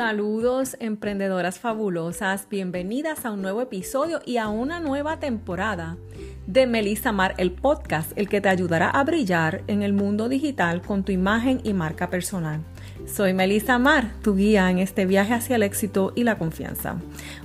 Saludos 0.00 0.78
emprendedoras 0.80 1.58
fabulosas, 1.58 2.46
bienvenidas 2.48 3.26
a 3.26 3.32
un 3.32 3.42
nuevo 3.42 3.60
episodio 3.60 4.22
y 4.24 4.38
a 4.38 4.48
una 4.48 4.80
nueva 4.80 5.18
temporada 5.18 5.98
de 6.46 6.66
Melissa 6.66 7.12
Mar, 7.12 7.34
el 7.36 7.52
podcast, 7.52 8.10
el 8.16 8.26
que 8.26 8.40
te 8.40 8.48
ayudará 8.48 8.88
a 8.88 9.04
brillar 9.04 9.62
en 9.66 9.82
el 9.82 9.92
mundo 9.92 10.30
digital 10.30 10.80
con 10.80 11.04
tu 11.04 11.12
imagen 11.12 11.60
y 11.64 11.74
marca 11.74 12.08
personal. 12.08 12.62
Soy 13.06 13.34
Melissa 13.34 13.78
Mar, 13.78 14.10
tu 14.22 14.36
guía 14.36 14.70
en 14.70 14.78
este 14.78 15.04
viaje 15.04 15.34
hacia 15.34 15.56
el 15.56 15.62
éxito 15.62 16.14
y 16.16 16.24
la 16.24 16.38
confianza. 16.38 16.96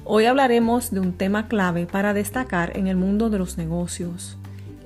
Hoy 0.05 0.23
hablaremos 0.23 0.91
de 0.91 1.01
un 1.01 1.11
tema 1.11 1.49
clave 1.49 1.87
para 1.87 2.13
destacar 2.13 2.77
en 2.77 2.87
el 2.87 2.95
mundo 2.95 3.29
de 3.29 3.37
los 3.37 3.57
negocios, 3.57 4.37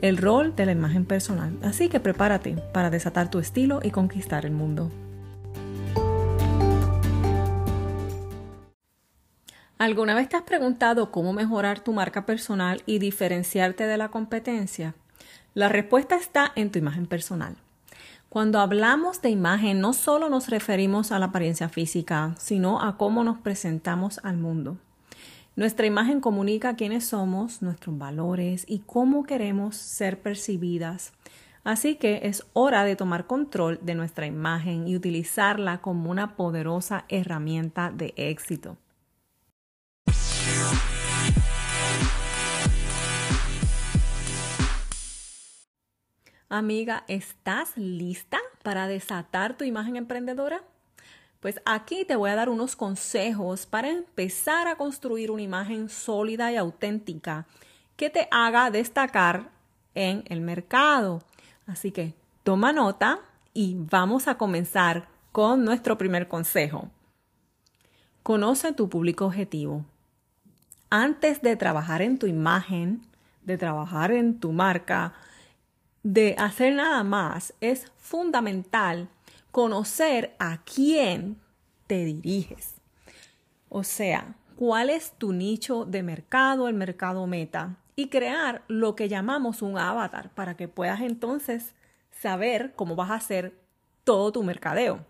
el 0.01 0.17
rol 0.17 0.55
de 0.55 0.65
la 0.65 0.71
imagen 0.71 1.05
personal. 1.05 1.55
Así 1.61 1.87
que 1.87 1.99
prepárate 1.99 2.55
para 2.73 2.89
desatar 2.89 3.29
tu 3.29 3.37
estilo 3.37 3.79
y 3.83 3.91
conquistar 3.91 4.47
el 4.47 4.53
mundo. 4.53 4.89
¿Alguna 9.79 10.13
vez 10.13 10.27
te 10.27 10.35
has 10.35 10.43
preguntado 10.43 11.09
cómo 11.09 11.31
mejorar 11.31 11.79
tu 11.79 11.93
marca 11.93 12.25
personal 12.25 12.83
y 12.85 12.99
diferenciarte 12.99 13.87
de 13.87 13.95
la 13.95 14.09
competencia? 14.09 14.93
La 15.53 15.69
respuesta 15.69 16.17
está 16.17 16.51
en 16.55 16.69
tu 16.69 16.79
imagen 16.79 17.05
personal. 17.05 17.55
Cuando 18.27 18.59
hablamos 18.59 19.21
de 19.21 19.29
imagen, 19.29 19.79
no 19.79 19.93
solo 19.93 20.27
nos 20.27 20.49
referimos 20.49 21.13
a 21.13 21.19
la 21.19 21.27
apariencia 21.27 21.69
física, 21.69 22.35
sino 22.37 22.81
a 22.81 22.97
cómo 22.97 23.23
nos 23.23 23.37
presentamos 23.37 24.19
al 24.25 24.35
mundo. 24.35 24.75
Nuestra 25.55 25.85
imagen 25.85 26.19
comunica 26.19 26.75
quiénes 26.75 27.05
somos, 27.05 27.61
nuestros 27.61 27.97
valores 27.97 28.65
y 28.67 28.79
cómo 28.79 29.23
queremos 29.23 29.77
ser 29.77 30.19
percibidas. 30.19 31.13
Así 31.63 31.95
que 31.95 32.19
es 32.23 32.45
hora 32.51 32.83
de 32.83 32.97
tomar 32.97 33.27
control 33.27 33.79
de 33.81 33.95
nuestra 33.95 34.25
imagen 34.25 34.89
y 34.89 34.97
utilizarla 34.97 35.77
como 35.77 36.11
una 36.11 36.35
poderosa 36.35 37.05
herramienta 37.07 37.91
de 37.91 38.13
éxito. 38.17 38.75
Amiga, 46.51 47.03
¿estás 47.07 47.77
lista 47.77 48.39
para 48.63 48.87
desatar 48.87 49.55
tu 49.55 49.65
imagen 49.65 49.97
emprendedora? 49.97 50.63
Pues 51.41 51.61
aquí 51.63 52.05
te 52.05 52.15
voy 52.15 52.31
a 52.31 52.35
dar 52.35 52.49
unos 52.49 52.75
consejos 52.75 53.67
para 53.67 53.89
empezar 53.89 54.67
a 54.67 54.75
construir 54.75 55.29
una 55.29 55.43
imagen 55.43 55.89
sólida 55.89 56.51
y 56.51 56.55
auténtica 56.55 57.45
que 57.95 58.09
te 58.09 58.27
haga 58.31 58.71
destacar 58.71 59.51
en 59.93 60.23
el 60.25 60.41
mercado. 60.41 61.21
Así 61.67 61.91
que 61.91 62.15
toma 62.41 62.73
nota 62.73 63.19
y 63.53 63.75
vamos 63.77 64.27
a 64.27 64.39
comenzar 64.39 65.07
con 65.31 65.63
nuestro 65.63 65.99
primer 65.99 66.27
consejo. 66.27 66.89
Conoce 68.23 68.73
tu 68.73 68.89
público 68.89 69.27
objetivo. 69.27 69.85
Antes 70.89 71.43
de 71.43 71.55
trabajar 71.55 72.01
en 72.01 72.17
tu 72.17 72.25
imagen, 72.25 73.03
de 73.43 73.59
trabajar 73.59 74.11
en 74.11 74.39
tu 74.39 74.51
marca, 74.51 75.13
de 76.03 76.35
hacer 76.37 76.73
nada 76.75 77.03
más, 77.03 77.53
es 77.61 77.91
fundamental 77.97 79.09
conocer 79.51 80.35
a 80.39 80.61
quién 80.63 81.39
te 81.87 82.05
diriges. 82.05 82.75
O 83.69 83.83
sea, 83.83 84.35
cuál 84.55 84.89
es 84.89 85.13
tu 85.13 85.33
nicho 85.33 85.85
de 85.85 86.03
mercado, 86.03 86.67
el 86.67 86.75
mercado 86.75 87.27
meta, 87.27 87.77
y 87.95 88.07
crear 88.07 88.63
lo 88.67 88.95
que 88.95 89.09
llamamos 89.09 89.61
un 89.61 89.77
avatar 89.77 90.29
para 90.29 90.55
que 90.55 90.67
puedas 90.67 91.01
entonces 91.01 91.75
saber 92.11 92.73
cómo 92.75 92.95
vas 92.95 93.09
a 93.09 93.15
hacer 93.15 93.59
todo 94.03 94.31
tu 94.31 94.43
mercadeo. 94.43 95.05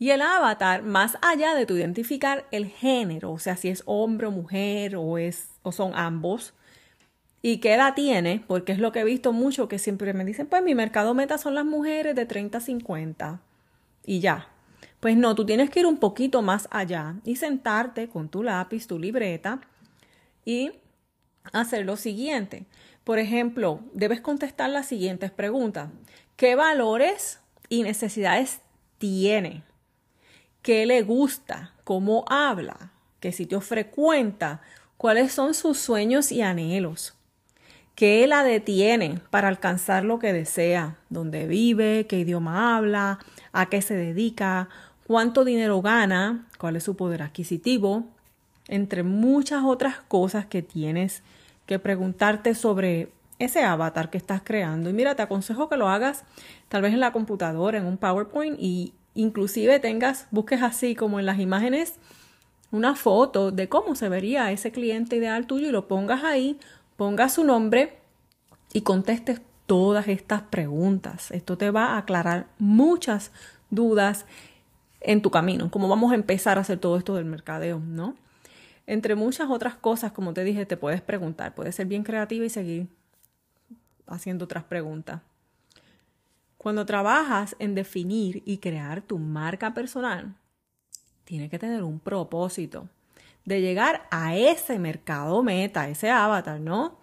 Y 0.00 0.10
el 0.10 0.22
avatar, 0.22 0.82
más 0.82 1.16
allá 1.22 1.54
de 1.54 1.66
tu 1.66 1.76
identificar 1.76 2.46
el 2.50 2.66
género, 2.66 3.32
o 3.32 3.38
sea, 3.38 3.56
si 3.56 3.68
es 3.68 3.82
hombre 3.86 4.28
o 4.28 4.30
mujer 4.30 4.96
o, 4.96 5.18
es, 5.18 5.50
o 5.62 5.72
son 5.72 5.92
ambos, 5.94 6.54
¿Y 7.40 7.58
qué 7.58 7.74
edad 7.74 7.94
tiene? 7.94 8.42
Porque 8.46 8.72
es 8.72 8.78
lo 8.78 8.90
que 8.92 9.00
he 9.00 9.04
visto 9.04 9.32
mucho 9.32 9.68
que 9.68 9.78
siempre 9.78 10.12
me 10.12 10.24
dicen, 10.24 10.46
pues 10.46 10.62
mi 10.62 10.74
mercado 10.74 11.14
meta 11.14 11.38
son 11.38 11.54
las 11.54 11.64
mujeres 11.64 12.14
de 12.16 12.26
30 12.26 12.58
a 12.58 12.60
50. 12.60 13.40
Y 14.04 14.20
ya. 14.20 14.48
Pues 15.00 15.16
no, 15.16 15.34
tú 15.34 15.46
tienes 15.46 15.70
que 15.70 15.80
ir 15.80 15.86
un 15.86 15.98
poquito 15.98 16.42
más 16.42 16.66
allá 16.70 17.14
y 17.24 17.36
sentarte 17.36 18.08
con 18.08 18.28
tu 18.28 18.42
lápiz, 18.42 18.88
tu 18.88 18.98
libreta 18.98 19.60
y 20.44 20.72
hacer 21.52 21.86
lo 21.86 21.96
siguiente. 21.96 22.66
Por 23.04 23.18
ejemplo, 23.18 23.80
debes 23.92 24.20
contestar 24.20 24.70
las 24.70 24.86
siguientes 24.86 25.30
preguntas. 25.30 25.90
¿Qué 26.36 26.56
valores 26.56 27.40
y 27.68 27.82
necesidades 27.82 28.60
tiene? 28.98 29.62
¿Qué 30.62 30.84
le 30.84 31.02
gusta? 31.02 31.74
¿Cómo 31.84 32.24
habla? 32.28 32.92
¿Qué 33.20 33.30
sitios 33.30 33.64
frecuenta? 33.64 34.60
¿Cuáles 34.96 35.32
son 35.32 35.54
sus 35.54 35.78
sueños 35.78 36.32
y 36.32 36.42
anhelos? 36.42 37.17
¿Qué 37.98 38.28
la 38.28 38.44
detiene 38.44 39.20
para 39.30 39.48
alcanzar 39.48 40.04
lo 40.04 40.20
que 40.20 40.32
desea? 40.32 40.98
¿Dónde 41.10 41.48
vive? 41.48 42.06
¿Qué 42.06 42.20
idioma 42.20 42.76
habla? 42.76 43.18
¿A 43.52 43.66
qué 43.66 43.82
se 43.82 43.96
dedica? 43.96 44.68
¿Cuánto 45.04 45.44
dinero 45.44 45.82
gana? 45.82 46.46
¿Cuál 46.58 46.76
es 46.76 46.84
su 46.84 46.94
poder 46.94 47.22
adquisitivo? 47.22 48.04
Entre 48.68 49.02
muchas 49.02 49.64
otras 49.64 49.96
cosas 50.06 50.46
que 50.46 50.62
tienes 50.62 51.24
que 51.66 51.80
preguntarte 51.80 52.54
sobre 52.54 53.08
ese 53.40 53.64
avatar 53.64 54.10
que 54.10 54.18
estás 54.18 54.42
creando. 54.44 54.90
Y 54.90 54.92
mira, 54.92 55.16
te 55.16 55.22
aconsejo 55.22 55.68
que 55.68 55.76
lo 55.76 55.88
hagas 55.88 56.22
tal 56.68 56.82
vez 56.82 56.92
en 56.92 57.00
la 57.00 57.10
computadora, 57.10 57.78
en 57.78 57.84
un 57.84 57.96
PowerPoint 57.96 58.60
y 58.60 58.92
inclusive 59.16 59.80
tengas, 59.80 60.28
busques 60.30 60.62
así 60.62 60.94
como 60.94 61.18
en 61.18 61.26
las 61.26 61.40
imágenes 61.40 61.96
una 62.70 62.94
foto 62.94 63.50
de 63.50 63.68
cómo 63.68 63.96
se 63.96 64.08
vería 64.08 64.52
ese 64.52 64.70
cliente 64.70 65.16
ideal 65.16 65.48
tuyo 65.48 65.70
y 65.70 65.72
lo 65.72 65.88
pongas 65.88 66.22
ahí 66.22 66.60
ponga 66.98 67.28
su 67.28 67.44
nombre 67.44 67.96
y 68.72 68.80
contestes 68.80 69.40
todas 69.66 70.08
estas 70.08 70.42
preguntas. 70.42 71.30
Esto 71.30 71.56
te 71.56 71.70
va 71.70 71.92
a 71.92 71.98
aclarar 71.98 72.48
muchas 72.58 73.30
dudas 73.70 74.26
en 75.00 75.22
tu 75.22 75.30
camino, 75.30 75.70
cómo 75.70 75.88
vamos 75.88 76.10
a 76.10 76.16
empezar 76.16 76.58
a 76.58 76.62
hacer 76.62 76.80
todo 76.80 76.98
esto 76.98 77.14
del 77.14 77.24
mercadeo, 77.24 77.78
¿no? 77.78 78.16
Entre 78.84 79.14
muchas 79.14 79.48
otras 79.48 79.76
cosas, 79.76 80.10
como 80.10 80.34
te 80.34 80.42
dije, 80.42 80.66
te 80.66 80.76
puedes 80.76 81.00
preguntar, 81.00 81.54
puedes 81.54 81.76
ser 81.76 81.86
bien 81.86 82.02
creativa 82.02 82.44
y 82.44 82.50
seguir 82.50 82.88
haciendo 84.08 84.46
otras 84.46 84.64
preguntas. 84.64 85.22
Cuando 86.56 86.84
trabajas 86.84 87.54
en 87.60 87.76
definir 87.76 88.42
y 88.44 88.58
crear 88.58 89.02
tu 89.02 89.20
marca 89.20 89.72
personal, 89.72 90.34
tiene 91.22 91.48
que 91.48 91.60
tener 91.60 91.84
un 91.84 92.00
propósito 92.00 92.88
de 93.48 93.62
llegar 93.62 94.06
a 94.10 94.36
ese 94.36 94.78
mercado 94.78 95.42
meta, 95.42 95.88
ese 95.88 96.10
avatar, 96.10 96.60
¿no? 96.60 96.98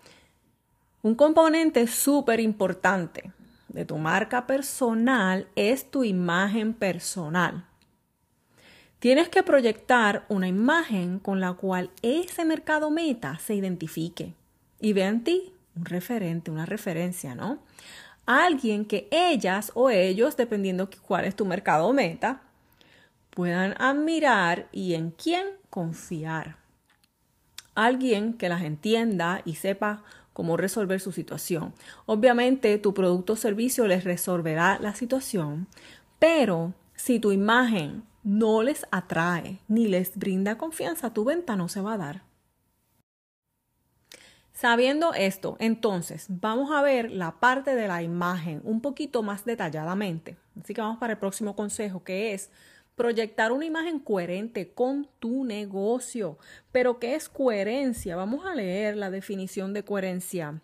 Un 1.01 1.16
componente 1.16 1.88
súper 1.88 2.39
importante 2.39 3.31
de 3.67 3.83
tu 3.83 3.97
marca 3.97 4.45
personal 4.45 5.47
es 5.56 5.89
tu 5.89 6.03
imagen 6.03 6.75
personal. 6.75 7.66
Tienes 9.00 9.28
que 9.28 9.41
proyectar 9.41 10.25
una 10.29 10.47
imagen 10.47 11.17
con 11.17 11.39
la 11.39 11.53
cual 11.53 11.89
ese 12.03 12.45
mercado 12.45 12.91
meta 12.91 13.39
se 13.39 13.56
identifique 13.56 14.35
y 14.79 14.94
vea 14.94 15.09
en 15.09 15.23
ti 15.23 15.51
un 15.75 15.85
referente, 15.85 16.51
una 16.51 16.67
referencia, 16.67 17.33
¿no? 17.33 17.57
Alguien 18.27 18.85
que 18.85 19.07
ellas 19.09 19.72
o 19.73 19.89
ellos, 19.89 20.38
dependiendo 20.38 20.89
cuál 21.07 21.25
es 21.25 21.35
tu 21.35 21.45
mercado 21.45 21.91
meta, 21.91 22.44
puedan 23.35 23.75
admirar 23.79 24.68
y 24.72 24.96
en 24.96 25.12
quién 25.12 25.46
confiar. 25.69 26.57
Alguien 27.75 28.34
que 28.34 28.50
las 28.50 28.63
entienda 28.63 29.41
y 29.46 29.56
sepa 29.56 30.03
cómo 30.34 30.57
resolver 30.57 31.00
su 31.00 31.12
situación. 31.12 31.74
Obviamente 32.06 32.78
tu 32.79 32.94
producto 32.94 33.34
o 33.34 33.35
servicio 33.35 33.85
les 33.88 34.03
resolverá 34.06 34.80
la 34.80 34.95
situación, 34.95 35.68
pero 36.18 36.74
si 36.95 37.19
tu 37.19 37.31
imagen 37.31 38.04
no 38.24 38.63
les 38.63 38.88
atrae 38.89 39.60
ni 39.68 39.88
les 39.88 40.18
brinda 40.18 40.57
confianza, 40.57 41.13
tu 41.13 41.25
venta 41.25 41.56
no 41.56 41.68
se 41.68 41.81
va 41.81 41.94
a 41.94 41.98
dar. 41.98 42.24
Sabiendo 44.54 45.13
esto, 45.13 45.57
entonces 45.60 46.27
vamos 46.30 46.71
a 46.71 46.81
ver 46.81 47.12
la 47.12 47.42
parte 47.42 47.75
de 47.75 47.89
la 47.89 48.01
imagen 48.01 48.62
un 48.63 48.80
poquito 48.80 49.21
más 49.21 49.44
detalladamente. 49.44 50.38
Así 50.62 50.74
que 50.74 50.80
vamos 50.80 50.98
para 50.98 51.13
el 51.13 51.19
próximo 51.19 51.57
consejo, 51.57 52.06
que 52.06 52.33
es 52.33 52.50
proyectar 52.95 53.51
una 53.51 53.65
imagen 53.65 54.00
coherente 54.00 54.69
con 54.69 55.07
tu 55.19 55.44
negocio. 55.44 56.38
Pero 56.71 57.00
¿qué 57.00 57.15
es 57.15 57.30
coherencia? 57.30 58.15
Vamos 58.15 58.45
a 58.45 58.56
leer 58.56 58.95
la 58.95 59.12
definición 59.12 59.74
de 59.74 59.83
coherencia. 59.83 60.62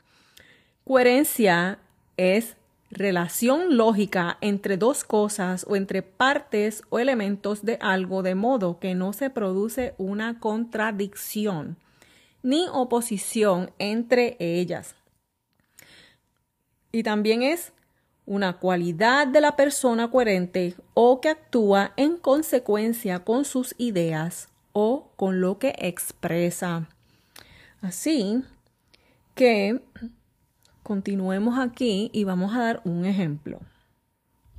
Coherencia 0.84 1.80
es 2.18 2.56
relación 2.90 3.78
lógica 3.78 4.38
entre 4.42 4.78
dos 4.78 5.04
cosas 5.04 5.66
o 5.68 5.76
entre 5.76 6.02
partes 6.02 6.84
o 6.90 7.00
elementos 7.00 7.64
de 7.64 7.78
algo 7.82 8.22
de 8.22 8.36
modo 8.36 8.80
que 8.80 8.96
no 8.96 9.14
se 9.14 9.30
produce 9.30 9.94
una 9.98 10.40
contradicción 10.40 11.78
ni 12.44 12.66
oposición 12.72 13.72
entre 13.80 14.36
ellas. 14.40 14.96
Y 16.92 17.04
también 17.04 17.44
es 17.44 17.72
una 18.26 18.58
cualidad 18.58 19.28
de 19.28 19.42
la 19.42 19.56
persona 19.56 20.10
coherente 20.10 20.76
o 20.94 21.22
que 21.22 21.30
actúa 21.30 21.94
en 21.98 22.18
consecuencia 22.18 23.20
con 23.20 23.46
sus 23.46 23.76
ideas 23.78 24.50
o 24.74 25.12
con 25.16 25.42
lo 25.42 25.60
que 25.60 25.76
expresa. 25.78 26.88
Así 27.82 28.44
que 29.36 29.82
continuemos 30.84 31.58
aquí 31.60 32.10
y 32.14 32.24
vamos 32.24 32.54
a 32.56 32.60
dar 32.60 32.82
un 32.86 33.06
ejemplo. 33.06 33.60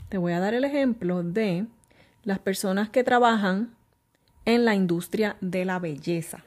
Te 0.09 0.19
voy 0.19 0.33
a 0.33 0.41
dar 0.41 0.55
el 0.55 0.65
ejemplo 0.65 1.23
de 1.23 1.67
las 2.25 2.39
personas 2.39 2.91
que 2.91 3.05
trabajan 3.05 3.75
en 4.45 4.65
la 4.65 4.75
industria 4.75 5.37
de 5.41 5.65
la 5.65 5.79
belleza. 5.79 6.45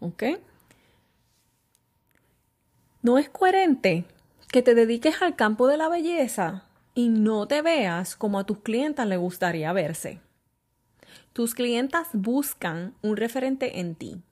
¿Ok? 0.00 0.24
No 3.02 3.16
es 3.16 3.28
coherente 3.28 4.04
que 4.50 4.62
te 4.62 4.74
dediques 4.74 5.20
al 5.20 5.36
campo 5.36 5.66
de 5.66 5.76
la 5.76 5.88
belleza 5.88 6.64
y 6.94 7.08
no 7.08 7.46
te 7.46 7.62
veas 7.62 8.16
como 8.16 8.38
a 8.38 8.44
tus 8.44 8.60
clientas 8.60 9.06
les 9.06 9.18
gustaría 9.18 9.72
verse. 9.72 10.20
Tus 11.32 11.54
clientas 11.54 12.08
buscan 12.12 12.94
un 13.02 13.16
referente 13.16 13.80
en 13.80 13.94
ti. 13.94 14.22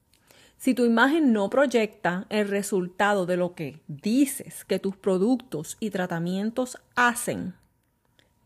Si 0.56 0.72
tu 0.72 0.86
imagen 0.86 1.32
no 1.32 1.50
proyecta 1.50 2.26
el 2.30 2.48
resultado 2.48 3.26
de 3.26 3.36
lo 3.36 3.54
que 3.54 3.80
dices 3.88 4.64
que 4.64 4.78
tus 4.78 4.96
productos 4.96 5.76
y 5.80 5.90
tratamientos 5.90 6.78
hacen 6.94 7.54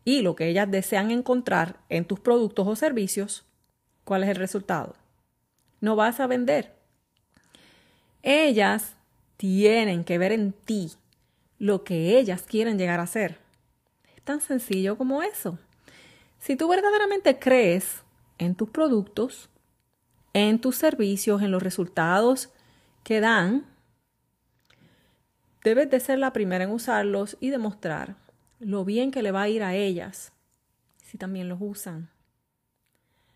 y 0.03 0.21
lo 0.21 0.35
que 0.35 0.49
ellas 0.49 0.69
desean 0.69 1.09
encontrar 1.09 1.79
en 1.87 2.03
tus 2.03 2.19
productos 2.19 2.67
o 2.67 2.75
servicios, 2.75 3.45
¿cuál 4.03 4.23
es 4.23 4.29
el 4.29 4.35
resultado? 4.35 4.95
No 5.79 5.95
vas 5.95 6.19
a 6.19 6.27
vender. 6.27 6.75
Ellas 8.23 8.95
tienen 9.37 10.03
que 10.03 10.17
ver 10.17 10.33
en 10.33 10.51
ti 10.51 10.91
lo 11.61 11.83
que 11.83 12.17
ellas 12.17 12.41
quieren 12.41 12.79
llegar 12.79 12.99
a 12.99 13.05
ser. 13.05 13.37
Es 14.15 14.23
tan 14.23 14.41
sencillo 14.41 14.97
como 14.97 15.21
eso. 15.21 15.59
Si 16.39 16.55
tú 16.55 16.67
verdaderamente 16.67 17.37
crees 17.37 18.01
en 18.39 18.55
tus 18.55 18.71
productos, 18.71 19.47
en 20.33 20.59
tus 20.59 20.75
servicios, 20.75 21.43
en 21.43 21.51
los 21.51 21.61
resultados 21.61 22.49
que 23.03 23.19
dan, 23.19 23.67
debes 25.63 25.87
de 25.91 25.99
ser 25.99 26.17
la 26.17 26.33
primera 26.33 26.63
en 26.63 26.71
usarlos 26.71 27.37
y 27.39 27.51
demostrar 27.51 28.15
lo 28.59 28.83
bien 28.83 29.11
que 29.11 29.21
le 29.21 29.31
va 29.31 29.43
a 29.43 29.49
ir 29.49 29.61
a 29.61 29.75
ellas 29.75 30.33
si 31.03 31.19
también 31.19 31.47
los 31.47 31.59
usan. 31.61 32.09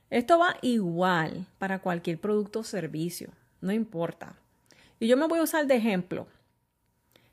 Esto 0.10 0.40
va 0.40 0.58
igual 0.64 1.46
para 1.60 1.78
cualquier 1.78 2.20
producto 2.20 2.62
o 2.62 2.64
servicio, 2.64 3.30
no 3.62 3.72
importa. 3.72 4.36
Y 5.00 5.08
yo 5.08 5.16
me 5.16 5.28
voy 5.28 5.38
a 5.38 5.44
usar 5.44 5.68
de 5.68 5.76
ejemplo. 5.76 6.26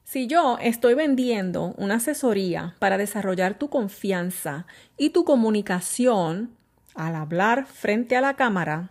Si 0.05 0.27
yo 0.27 0.59
estoy 0.61 0.95
vendiendo 0.95 1.75
una 1.79 1.95
asesoría 1.97 2.75
para 2.79 2.99
desarrollar 2.99 3.59
tu 3.59 3.69
confianza 3.71 4.67
y 4.97 5.11
tu 5.11 5.25
comunicación 5.25 6.57
al 6.95 7.15
hablar 7.15 7.67
frente 7.67 8.17
a 8.17 8.21
la 8.21 8.35
cámara 8.35 8.91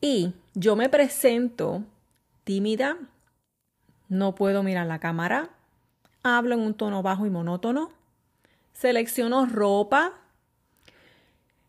y 0.00 0.34
yo 0.54 0.76
me 0.76 0.88
presento 0.88 1.84
tímida, 2.44 2.96
no 4.08 4.34
puedo 4.34 4.62
mirar 4.62 4.86
la 4.86 4.98
cámara, 4.98 5.50
hablo 6.22 6.54
en 6.54 6.60
un 6.60 6.74
tono 6.74 7.02
bajo 7.02 7.26
y 7.26 7.30
monótono, 7.30 7.90
selecciono 8.72 9.46
ropa, 9.46 10.12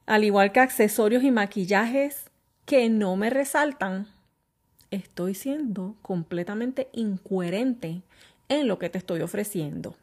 al 0.06 0.24
igual 0.24 0.52
que 0.52 0.60
accesorios 0.60 1.24
y 1.24 1.32
maquillajes 1.32 2.30
que 2.66 2.90
no 2.90 3.16
me 3.16 3.30
resaltan, 3.30 4.08
estoy 4.92 5.34
siendo 5.34 5.96
completamente 6.02 6.90
incoherente 6.94 8.02
en 8.50 8.68
lo 8.68 8.80
que 8.80 8.90
te 8.90 8.98
estoy 8.98 9.22
ofreciendo. 9.22 9.96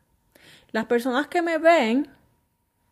Las 0.73 0.87
personas 0.87 1.29
que 1.29 1.43
me 1.43 1.59
ven, 1.59 2.09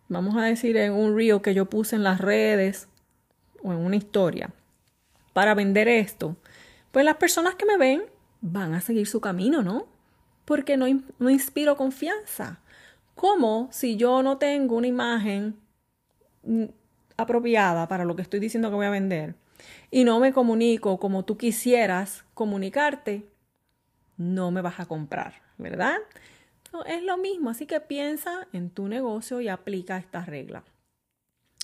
vamos 0.09 0.37
a 0.37 0.43
decir 0.43 0.77
en 0.77 0.93
un 0.93 1.17
reel 1.17 1.43
que 1.43 1.55
yo 1.55 1.67
puse 1.67 1.97
en 1.97 2.03
las 2.03 2.21
redes 2.21 2.89
o 3.63 3.73
en 3.73 3.79
una 3.79 3.97
historia 3.97 4.51
para 5.33 5.55
vender 5.55 5.89
esto, 5.89 6.37
pues 6.91 7.05
las 7.05 7.17
personas 7.17 7.55
que 7.55 7.67
me 7.67 7.77
ven 7.77 8.03
van 8.41 8.75
a 8.75 8.81
seguir 8.81 9.07
su 9.07 9.21
camino, 9.21 9.63
¿no? 9.63 9.87
Porque 10.45 10.77
no, 10.77 10.87
no 11.19 11.31
inspiro 11.31 11.77
confianza. 11.77 12.61
Como 13.15 13.69
si 13.73 13.97
yo 13.97 14.23
no 14.23 14.39
tengo 14.39 14.77
una 14.77 14.87
imagen 14.87 15.57
mm, 16.43 16.65
apropiada 17.17 17.89
para 17.89 18.05
lo 18.05 18.17
que 18.17 18.23
estoy 18.23 18.41
diciendo 18.41 18.69
que 18.69 18.77
voy 18.77 18.87
a 18.87 18.91
vender? 18.91 19.35
Y 19.91 20.05
no 20.05 20.21
me 20.21 20.33
comunico 20.33 20.99
como 20.99 21.25
tú 21.25 21.37
quisieras 21.37 22.25
comunicarte, 22.35 23.27
no 24.17 24.51
me 24.51 24.63
vas 24.63 24.81
a 24.81 24.87
comprar, 24.87 25.43
¿verdad? 25.59 25.99
es 26.87 27.03
lo 27.03 27.19
mismo, 27.19 27.51
así 27.51 27.67
que 27.67 27.81
piensa 27.81 28.49
en 28.53 28.71
tu 28.71 28.89
negocio 28.89 29.41
y 29.41 29.49
aplica 29.49 29.99
esta 29.99 30.25
regla. 30.25 30.65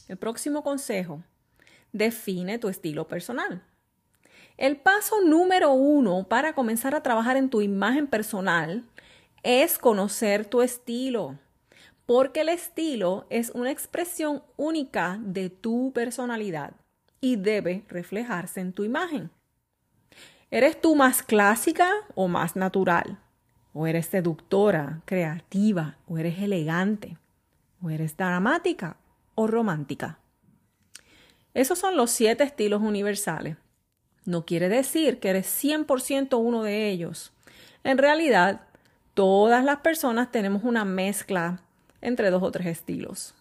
El 0.07 0.19
próximo 0.19 0.63
consejo, 0.63 1.23
define 1.93 2.59
tu 2.59 2.69
estilo 2.69 3.09
personal. 3.09 3.63
El 4.59 4.77
paso 4.77 5.23
número 5.23 5.73
uno 5.73 6.25
para 6.29 6.53
comenzar 6.53 6.95
a 6.95 7.03
trabajar 7.03 7.37
en 7.37 7.49
tu 7.49 7.63
imagen 7.63 8.07
personal 8.07 8.85
es 9.43 9.79
conocer 9.79 10.45
tu 10.45 10.61
estilo, 10.61 11.39
porque 12.05 12.41
el 12.41 12.49
estilo 12.51 13.27
es 13.31 13.51
una 13.51 13.71
expresión 13.71 14.43
única 14.57 15.19
de 15.23 15.49
tu 15.49 15.93
personalidad 15.93 16.73
y 17.21 17.37
debe 17.37 17.85
reflejarse 17.89 18.61
en 18.61 18.73
tu 18.73 18.85
imagen. 18.85 19.31
¿Eres 20.51 20.81
tú 20.81 20.95
más 20.95 21.23
clásica 21.23 21.91
o 22.15 22.29
más 22.29 22.57
natural? 22.57 23.19
¿O 23.75 23.87
eres 23.87 24.07
seductora, 24.07 25.03
creativa, 25.05 25.99
o 26.07 26.19
eres 26.19 26.39
elegante? 26.39 27.19
¿O 27.83 27.91
eres 27.91 28.17
dramática 28.17 28.97
o 29.35 29.47
romántica? 29.47 30.19
Esos 31.55 31.79
son 31.79 31.97
los 31.97 32.11
siete 32.11 32.45
estilos 32.45 32.81
universales. 32.81 33.57
No 34.25 34.45
quiere 34.45 34.69
decir 34.69 35.21
que 35.21 35.31
eres 35.31 35.47
100% 35.47 36.39
uno 36.39 36.63
de 36.63 36.89
ellos. 36.89 37.33
En 37.85 37.99
realidad, 37.99 38.63
todas 39.15 39.65
las 39.65 39.79
personas 39.79 40.31
tenemos 40.31 40.65
una 40.65 40.85
mezcla 40.85 41.61
entre 42.01 42.31
dos 42.31 42.43
o 42.43 42.51
tres 42.51 42.67
estilos. 42.67 43.35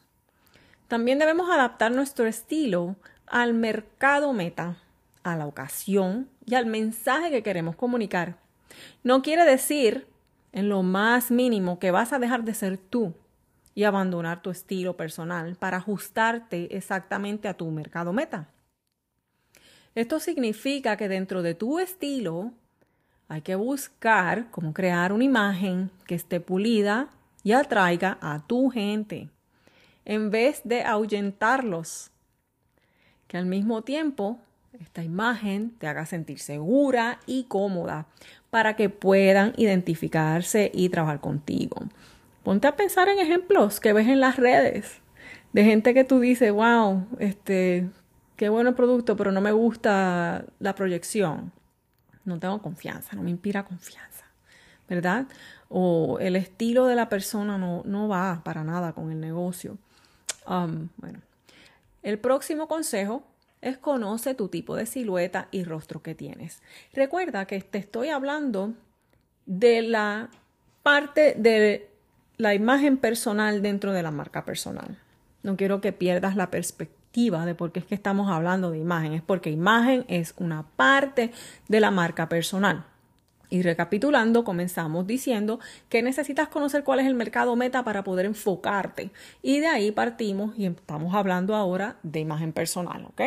También 0.87 1.19
debemos 1.19 1.49
adaptar 1.49 1.91
nuestro 1.91 2.25
estilo 2.25 2.95
al 3.27 3.53
mercado 3.53 4.33
meta, 4.33 4.77
a 5.23 5.35
la 5.35 5.45
ocasión 5.45 6.29
y 6.45 6.55
al 6.55 6.65
mensaje 6.65 7.29
que 7.29 7.43
queremos 7.43 7.75
comunicar. 7.75 8.37
No 9.03 9.21
quiere 9.21 9.45
decir 9.45 10.07
en 10.53 10.69
lo 10.69 10.83
más 10.83 11.29
mínimo 11.29 11.79
que 11.79 11.91
vas 11.91 12.13
a 12.13 12.19
dejar 12.19 12.43
de 12.43 12.53
ser 12.53 12.77
tú 12.77 13.13
y 13.75 13.83
abandonar 13.83 14.41
tu 14.41 14.49
estilo 14.49 14.97
personal 14.97 15.55
para 15.55 15.77
ajustarte 15.77 16.75
exactamente 16.75 17.47
a 17.47 17.53
tu 17.53 17.69
mercado 17.69 18.13
meta. 18.13 18.49
Esto 19.93 20.19
significa 20.19 20.97
que 20.97 21.07
dentro 21.07 21.41
de 21.41 21.53
tu 21.53 21.79
estilo 21.79 22.51
hay 23.27 23.41
que 23.41 23.55
buscar 23.55 24.49
cómo 24.51 24.73
crear 24.73 25.11
una 25.11 25.23
imagen 25.23 25.91
que 26.05 26.15
esté 26.15 26.39
pulida 26.39 27.09
y 27.43 27.51
atraiga 27.51 28.17
a 28.21 28.45
tu 28.47 28.69
gente, 28.69 29.29
en 30.05 30.31
vez 30.31 30.61
de 30.63 30.83
ahuyentarlos 30.83 32.11
que 33.27 33.37
al 33.37 33.45
mismo 33.45 33.81
tiempo 33.81 34.39
esta 34.79 35.03
imagen 35.03 35.71
te 35.79 35.87
haga 35.87 36.05
sentir 36.05 36.39
segura 36.39 37.19
y 37.25 37.43
cómoda 37.45 38.05
para 38.49 38.75
que 38.75 38.89
puedan 38.89 39.53
identificarse 39.57 40.71
y 40.73 40.89
trabajar 40.89 41.19
contigo. 41.19 41.81
Ponte 42.43 42.67
a 42.67 42.75
pensar 42.75 43.09
en 43.09 43.19
ejemplos 43.19 43.79
que 43.79 43.93
ves 43.93 44.07
en 44.07 44.19
las 44.19 44.37
redes 44.37 45.01
de 45.53 45.63
gente 45.63 45.93
que 45.93 46.03
tú 46.03 46.19
dices, 46.19 46.51
wow, 46.51 47.07
este, 47.19 47.89
qué 48.35 48.49
bueno 48.49 48.69
el 48.69 48.75
producto, 48.75 49.15
pero 49.15 49.31
no 49.31 49.41
me 49.41 49.51
gusta 49.51 50.45
la 50.59 50.75
proyección. 50.75 51.51
No 52.25 52.39
tengo 52.39 52.61
confianza, 52.61 53.15
no 53.15 53.23
me 53.23 53.31
inspira 53.31 53.63
confianza, 53.63 54.25
¿verdad? 54.87 55.27
O 55.69 56.19
el 56.19 56.35
estilo 56.35 56.85
de 56.85 56.95
la 56.95 57.09
persona 57.09 57.57
no, 57.57 57.83
no 57.85 58.07
va 58.07 58.41
para 58.43 58.63
nada 58.63 58.93
con 58.93 59.11
el 59.11 59.19
negocio. 59.19 59.77
Um, 60.45 60.89
bueno, 60.97 61.19
el 62.03 62.19
próximo 62.19 62.67
consejo 62.67 63.23
es 63.61 63.77
conoce 63.77 64.35
tu 64.35 64.49
tipo 64.49 64.75
de 64.75 64.85
silueta 64.85 65.47
y 65.51 65.63
rostro 65.63 66.01
que 66.01 66.15
tienes. 66.15 66.61
Recuerda 66.93 67.45
que 67.45 67.59
te 67.61 67.77
estoy 67.77 68.09
hablando 68.09 68.73
de 69.45 69.81
la 69.81 70.29
parte 70.83 71.35
de 71.37 71.89
la 72.37 72.53
imagen 72.53 72.97
personal 72.97 73.61
dentro 73.61 73.93
de 73.93 74.03
la 74.03 74.11
marca 74.11 74.45
personal. 74.45 74.97
No 75.43 75.57
quiero 75.57 75.81
que 75.81 75.91
pierdas 75.91 76.35
la 76.35 76.51
perspectiva 76.51 77.45
de 77.45 77.55
por 77.55 77.71
qué 77.71 77.79
es 77.79 77.85
que 77.85 77.95
estamos 77.95 78.29
hablando 78.29 78.69
de 78.69 78.77
imagen. 78.77 79.13
Es 79.13 79.21
porque 79.21 79.49
imagen 79.49 80.05
es 80.07 80.35
una 80.37 80.63
parte 80.75 81.31
de 81.67 81.79
la 81.79 81.89
marca 81.89 82.29
personal. 82.29 82.85
Y 83.49 83.61
recapitulando, 83.61 84.43
comenzamos 84.43 85.07
diciendo 85.07 85.59
que 85.89 86.01
necesitas 86.01 86.49
conocer 86.49 86.83
cuál 86.83 86.99
es 86.99 87.07
el 87.07 87.15
mercado 87.15 87.55
meta 87.55 87.83
para 87.83 88.03
poder 88.03 88.25
enfocarte. 88.25 89.11
Y 89.41 89.59
de 89.59 89.67
ahí 89.67 89.91
partimos 89.91 90.57
y 90.57 90.65
estamos 90.65 91.15
hablando 91.15 91.55
ahora 91.55 91.97
de 92.03 92.19
imagen 92.19 92.51
personal, 92.51 93.05
¿ok? 93.05 93.21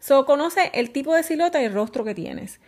So, 0.00 0.26
conoce 0.26 0.70
el 0.74 0.90
tipo 0.90 1.14
de 1.14 1.22
silueta 1.22 1.62
y 1.62 1.66
el 1.66 1.72
rostro 1.72 2.04
que 2.04 2.14
tienes. 2.14 2.60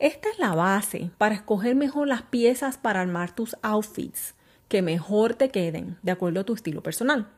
Esta 0.00 0.28
es 0.28 0.38
la 0.40 0.54
base 0.54 1.10
para 1.18 1.36
escoger 1.36 1.76
mejor 1.76 2.08
las 2.08 2.22
piezas 2.22 2.76
para 2.76 3.00
armar 3.00 3.34
tus 3.34 3.56
outfits 3.62 4.34
que 4.68 4.82
mejor 4.82 5.34
te 5.34 5.50
queden 5.50 5.98
de 6.02 6.10
acuerdo 6.10 6.40
a 6.40 6.44
tu 6.44 6.54
estilo 6.54 6.82
personal. 6.82 7.28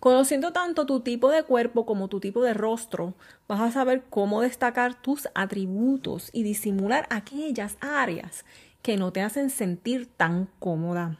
Conociendo 0.00 0.54
tanto 0.54 0.86
tu 0.86 1.00
tipo 1.00 1.28
de 1.30 1.42
cuerpo 1.42 1.84
como 1.84 2.08
tu 2.08 2.20
tipo 2.20 2.42
de 2.42 2.54
rostro, 2.54 3.12
vas 3.46 3.60
a 3.60 3.70
saber 3.70 4.02
cómo 4.08 4.40
destacar 4.40 4.94
tus 4.94 5.28
atributos 5.34 6.30
y 6.32 6.42
disimular 6.42 7.06
aquellas 7.10 7.76
áreas 7.82 8.46
que 8.80 8.96
no 8.96 9.12
te 9.12 9.20
hacen 9.20 9.50
sentir 9.50 10.06
tan 10.06 10.48
cómoda. 10.58 11.18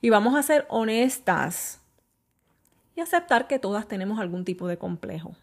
Y 0.00 0.10
vamos 0.10 0.34
a 0.34 0.42
ser 0.42 0.66
honestas 0.68 1.80
y 2.96 3.02
aceptar 3.02 3.46
que 3.46 3.60
todas 3.60 3.86
tenemos 3.86 4.18
algún 4.18 4.44
tipo 4.44 4.66
de 4.66 4.76
complejo. 4.76 5.36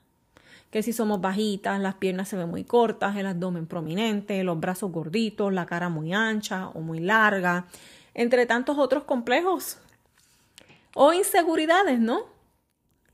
Que 0.70 0.84
si 0.84 0.92
somos 0.92 1.22
bajitas, 1.22 1.80
las 1.80 1.96
piernas 1.96 2.28
se 2.28 2.36
ven 2.36 2.50
muy 2.50 2.66
cortas, 2.66 3.16
el 3.16 3.26
abdomen 3.26 3.68
prominente, 3.68 4.44
los 4.44 4.60
brazos 4.60 4.92
gorditos, 4.92 5.54
la 5.54 5.66
cara 5.66 5.88
muy 5.88 6.12
ancha 6.12 6.68
o 6.74 6.82
muy 6.82 7.00
larga, 7.00 7.68
entre 8.14 8.46
tantos 8.46 8.78
otros 8.78 9.06
complejos 9.06 9.80
o 10.94 11.14
inseguridades, 11.14 12.00
¿no? 12.00 12.26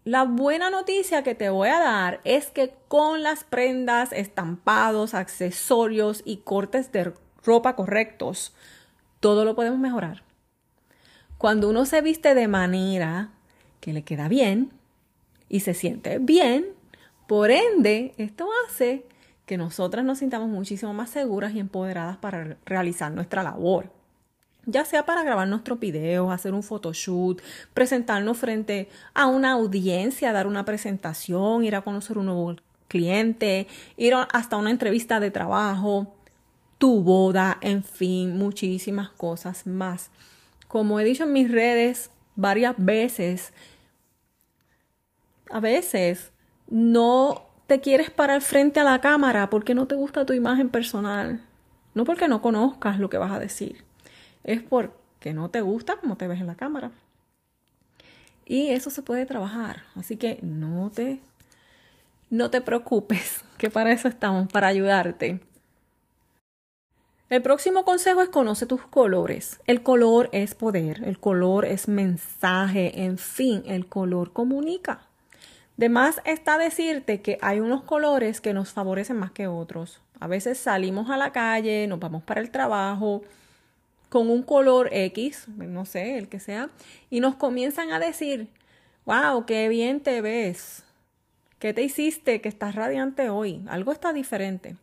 La 0.05 0.23
buena 0.23 0.69
noticia 0.69 1.23
que 1.23 1.33
te 1.33 1.49
voy 1.49 1.69
a 1.69 1.79
dar 1.79 2.19
es 2.25 2.47
que 2.47 2.73
con 2.89 3.23
las 3.23 3.45
prendas, 3.45 4.11
estampados, 4.11 5.13
accesorios 5.13 6.21
y 6.25 6.37
cortes 6.37 6.91
de 6.91 7.13
ropa 7.43 7.77
correctos, 7.77 8.53
todo 9.21 9.45
lo 9.45 9.55
podemos 9.55 9.79
mejorar. 9.79 10.23
Cuando 11.37 11.69
uno 11.69 11.85
se 11.85 12.01
viste 12.01 12.35
de 12.35 12.49
manera 12.49 13.29
que 13.79 13.93
le 13.93 14.03
queda 14.03 14.27
bien 14.27 14.71
y 15.47 15.61
se 15.61 15.73
siente 15.73 16.19
bien, 16.19 16.67
por 17.27 17.51
ende, 17.51 18.13
esto 18.17 18.49
hace 18.65 19.05
que 19.45 19.57
nosotras 19.57 20.03
nos 20.03 20.19
sintamos 20.19 20.49
muchísimo 20.49 20.93
más 20.93 21.09
seguras 21.09 21.53
y 21.53 21.59
empoderadas 21.59 22.17
para 22.17 22.57
realizar 22.65 23.11
nuestra 23.11 23.41
labor 23.41 24.02
ya 24.65 24.85
sea 24.85 25.05
para 25.05 25.23
grabar 25.23 25.47
nuestros 25.47 25.79
videos, 25.79 26.31
hacer 26.31 26.53
un 26.53 26.63
photoshoot, 26.63 27.41
presentarnos 27.73 28.37
frente 28.37 28.89
a 29.13 29.27
una 29.27 29.51
audiencia, 29.51 30.31
dar 30.31 30.47
una 30.47 30.65
presentación, 30.65 31.65
ir 31.65 31.75
a 31.75 31.81
conocer 31.81 32.17
un 32.17 32.27
nuevo 32.27 32.55
cliente, 32.87 33.67
ir 33.97 34.13
hasta 34.15 34.57
una 34.57 34.71
entrevista 34.71 35.19
de 35.19 35.31
trabajo, 35.31 36.13
tu 36.77 37.01
boda, 37.01 37.57
en 37.61 37.83
fin, 37.83 38.37
muchísimas 38.37 39.09
cosas 39.09 39.67
más. 39.67 40.11
Como 40.67 40.99
he 40.99 41.03
dicho 41.03 41.23
en 41.23 41.33
mis 41.33 41.51
redes 41.51 42.09
varias 42.35 42.75
veces, 42.77 43.53
a 45.49 45.59
veces 45.59 46.31
no 46.69 47.49
te 47.67 47.81
quieres 47.81 48.09
parar 48.09 48.41
frente 48.41 48.79
a 48.79 48.83
la 48.83 49.01
cámara 49.01 49.49
porque 49.49 49.75
no 49.75 49.87
te 49.87 49.95
gusta 49.95 50.25
tu 50.25 50.33
imagen 50.33 50.69
personal, 50.69 51.41
no 51.93 52.05
porque 52.05 52.27
no 52.27 52.41
conozcas 52.41 52.99
lo 52.99 53.09
que 53.09 53.17
vas 53.17 53.31
a 53.31 53.39
decir 53.39 53.83
es 54.43 54.61
porque 54.61 55.33
no 55.33 55.49
te 55.49 55.61
gusta 55.61 55.97
como 55.97 56.17
te 56.17 56.27
ves 56.27 56.39
en 56.39 56.47
la 56.47 56.55
cámara. 56.55 56.91
Y 58.45 58.69
eso 58.69 58.89
se 58.89 59.01
puede 59.01 59.25
trabajar. 59.25 59.83
Así 59.95 60.17
que 60.17 60.39
no 60.41 60.91
te, 60.93 61.19
no 62.29 62.49
te 62.49 62.61
preocupes, 62.61 63.43
que 63.57 63.69
para 63.69 63.91
eso 63.91 64.07
estamos, 64.07 64.51
para 64.51 64.67
ayudarte. 64.67 65.39
El 67.29 67.41
próximo 67.41 67.83
consejo 67.83 68.21
es 68.21 68.29
conoce 68.29 68.67
tus 68.67 68.81
colores. 68.81 69.59
El 69.65 69.81
color 69.81 70.29
es 70.33 70.53
poder, 70.53 71.03
el 71.03 71.19
color 71.19 71.65
es 71.65 71.87
mensaje, 71.87 73.05
en 73.05 73.17
fin, 73.17 73.63
el 73.65 73.87
color 73.87 74.33
comunica. 74.33 75.07
De 75.75 75.89
más 75.89 76.21
está 76.25 76.59
decirte 76.59 77.21
que 77.21 77.39
hay 77.41 77.59
unos 77.59 77.81
colores 77.81 78.39
que 78.39 78.53
nos 78.53 78.69
favorecen 78.69 79.17
más 79.17 79.31
que 79.31 79.47
otros. 79.47 79.99
A 80.19 80.27
veces 80.27 80.59
salimos 80.59 81.09
a 81.09 81.17
la 81.17 81.31
calle, 81.31 81.87
nos 81.87 81.99
vamos 81.99 82.21
para 82.21 82.39
el 82.39 82.51
trabajo, 82.51 83.23
con 84.13 84.29
un 84.29 84.43
color 84.43 84.89
X, 84.91 85.47
no 85.47 85.85
sé, 85.85 86.19
el 86.19 86.29
que 86.29 86.39
sea, 86.39 86.69
y 87.09 87.19
nos 87.19 87.33
comienzan 87.33 87.91
a 87.91 87.99
decir, 87.99 88.47
wow, 89.05 89.43
qué 89.47 89.67
bien 89.69 90.01
te 90.01 90.21
ves, 90.21 90.83
qué 91.57 91.73
te 91.73 91.81
hiciste, 91.81 92.39
que 92.39 92.47
estás 92.47 92.75
radiante 92.75 93.31
hoy, 93.31 93.63
algo 93.67 93.91
está 93.91 94.13
diferente. 94.13 94.75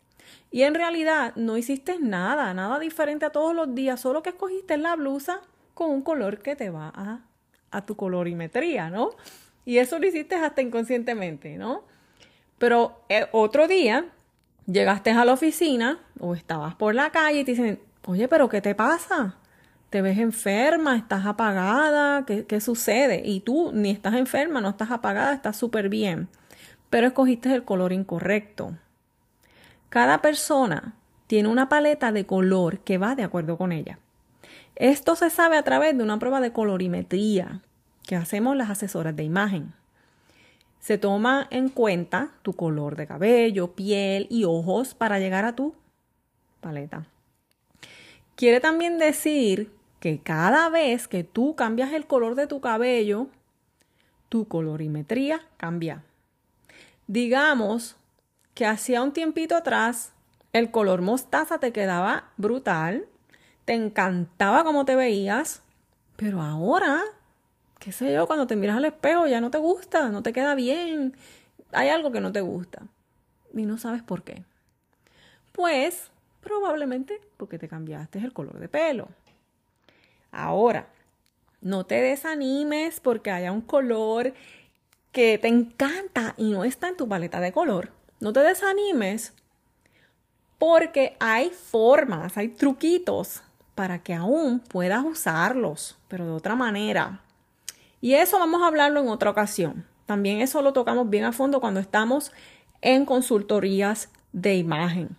Y 0.50 0.62
en 0.62 0.74
realidad 0.74 1.32
no 1.36 1.56
hiciste 1.56 2.00
nada, 2.00 2.52
nada 2.54 2.80
diferente 2.80 3.24
a 3.24 3.30
todos 3.30 3.54
los 3.54 3.72
días, 3.72 4.00
solo 4.00 4.24
que 4.24 4.30
escogiste 4.30 4.76
la 4.78 4.96
blusa 4.96 5.42
con 5.74 5.90
un 5.90 6.02
color 6.02 6.42
que 6.42 6.56
te 6.56 6.70
va 6.70 6.90
a, 6.92 7.20
a 7.70 7.86
tu 7.86 7.94
colorimetría, 7.94 8.90
¿no? 8.90 9.10
Y 9.64 9.78
eso 9.78 10.00
lo 10.00 10.08
hiciste 10.08 10.34
hasta 10.34 10.60
inconscientemente, 10.60 11.56
¿no? 11.56 11.84
Pero 12.58 13.04
eh, 13.08 13.28
otro 13.30 13.68
día 13.68 14.06
llegaste 14.66 15.12
a 15.12 15.24
la 15.24 15.34
oficina 15.34 16.00
o 16.18 16.34
estabas 16.34 16.74
por 16.74 16.96
la 16.96 17.10
calle 17.10 17.38
y 17.38 17.44
te 17.44 17.52
dicen, 17.52 17.89
oye, 18.10 18.26
pero 18.26 18.48
¿qué 18.48 18.60
te 18.60 18.74
pasa? 18.74 19.36
Te 19.88 20.02
ves 20.02 20.18
enferma, 20.18 20.96
estás 20.96 21.26
apagada, 21.26 22.26
¿qué, 22.26 22.60
sucede? 22.60 23.22
Y 23.24 23.40
tú 23.40 23.70
ni 23.72 23.90
estás 23.90 24.14
enferma, 24.14 24.60
no 24.60 24.70
estás 24.70 24.90
apagada, 24.90 25.32
estás 25.32 25.56
súper 25.56 25.88
bien, 25.88 26.28
pero 26.90 27.06
escogiste 27.06 27.54
el 27.54 27.64
color 27.64 27.92
incorrecto. 27.92 28.76
Cada 29.88 30.22
persona 30.22 30.94
tiene 31.28 31.48
una 31.48 31.68
paleta 31.68 32.10
de 32.10 32.26
color 32.26 32.80
que 32.80 32.98
va 32.98 33.14
de 33.14 33.22
acuerdo 33.22 33.56
con 33.56 33.70
ella. 33.70 34.00
Esto 34.74 35.14
se 35.14 35.30
sabe 35.30 35.56
a 35.56 35.62
través 35.62 35.96
de 35.96 36.02
una 36.02 36.18
prueba 36.18 36.40
de 36.40 36.52
colorimetría 36.52 37.62
que 38.06 38.16
hacemos 38.16 38.56
las 38.56 38.70
asesoras 38.70 39.14
de 39.14 39.22
imagen. 39.22 39.72
Se 40.80 40.98
toma 40.98 41.46
en 41.50 41.68
cuenta 41.68 42.32
tu 42.42 42.54
color 42.54 42.96
de 42.96 43.06
cabello, 43.06 43.72
piel 43.74 44.26
y 44.30 44.44
ojos 44.44 44.94
para 44.94 45.20
llegar 45.20 45.44
a 45.44 45.54
tu 45.54 45.74
paleta. 46.60 47.06
Quiere 48.40 48.58
también 48.58 48.96
decir 48.96 49.70
que 49.98 50.18
cada 50.18 50.70
vez 50.70 51.08
que 51.08 51.24
tú 51.24 51.54
cambias 51.56 51.92
el 51.92 52.06
color 52.06 52.36
de 52.36 52.46
tu 52.46 52.62
cabello, 52.62 53.26
tu 54.30 54.48
colorimetría 54.48 55.42
cambia. 55.58 56.02
Digamos 57.06 57.96
que 58.54 58.64
hacía 58.64 59.02
un 59.02 59.12
tiempito 59.12 59.56
atrás 59.56 60.14
el 60.54 60.70
color 60.70 61.02
mostaza 61.02 61.58
te 61.58 61.70
quedaba 61.70 62.30
brutal, 62.38 63.04
te 63.66 63.74
encantaba 63.74 64.64
cómo 64.64 64.86
te 64.86 64.96
veías, 64.96 65.62
pero 66.16 66.40
ahora, 66.40 67.02
qué 67.78 67.92
sé 67.92 68.10
yo, 68.10 68.26
cuando 68.26 68.46
te 68.46 68.56
miras 68.56 68.78
al 68.78 68.86
espejo 68.86 69.26
ya 69.26 69.42
no 69.42 69.50
te 69.50 69.58
gusta, 69.58 70.08
no 70.08 70.22
te 70.22 70.32
queda 70.32 70.54
bien, 70.54 71.14
hay 71.72 71.90
algo 71.90 72.10
que 72.10 72.22
no 72.22 72.32
te 72.32 72.40
gusta 72.40 72.84
y 73.52 73.66
no 73.66 73.76
sabes 73.76 74.02
por 74.02 74.22
qué. 74.22 74.44
Pues 75.52 76.10
Probablemente 76.40 77.20
porque 77.36 77.58
te 77.58 77.68
cambiaste 77.68 78.18
el 78.18 78.32
color 78.32 78.58
de 78.58 78.68
pelo. 78.68 79.08
Ahora, 80.32 80.88
no 81.60 81.84
te 81.84 82.00
desanimes 82.00 83.00
porque 83.00 83.30
haya 83.30 83.52
un 83.52 83.60
color 83.60 84.32
que 85.12 85.38
te 85.38 85.48
encanta 85.48 86.34
y 86.36 86.50
no 86.50 86.64
está 86.64 86.88
en 86.88 86.96
tu 86.96 87.08
paleta 87.08 87.40
de 87.40 87.52
color. 87.52 87.90
No 88.20 88.32
te 88.32 88.40
desanimes 88.40 89.34
porque 90.58 91.16
hay 91.20 91.50
formas, 91.50 92.36
hay 92.36 92.48
truquitos 92.48 93.42
para 93.74 94.02
que 94.02 94.14
aún 94.14 94.60
puedas 94.60 95.04
usarlos, 95.04 95.98
pero 96.08 96.26
de 96.26 96.32
otra 96.32 96.54
manera. 96.54 97.22
Y 98.00 98.14
eso 98.14 98.38
vamos 98.38 98.62
a 98.62 98.66
hablarlo 98.66 99.00
en 99.00 99.08
otra 99.08 99.30
ocasión. 99.30 99.86
También 100.06 100.40
eso 100.40 100.62
lo 100.62 100.72
tocamos 100.72 101.08
bien 101.08 101.24
a 101.24 101.32
fondo 101.32 101.60
cuando 101.60 101.80
estamos 101.80 102.32
en 102.82 103.04
consultorías 103.04 104.10
de 104.32 104.56
imagen. 104.56 105.16